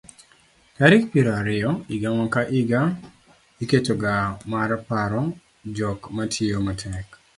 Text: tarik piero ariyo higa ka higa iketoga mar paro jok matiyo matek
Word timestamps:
tarik 0.77 1.03
piero 1.11 1.31
ariyo 1.41 1.71
higa 1.89 2.09
ka 2.33 2.41
higa 2.53 2.81
iketoga 3.63 4.11
mar 4.51 4.69
paro 4.87 5.21
jok 5.75 5.99
matiyo 6.15 6.57
matek 6.67 7.07